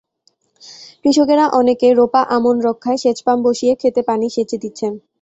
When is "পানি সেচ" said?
4.09-4.51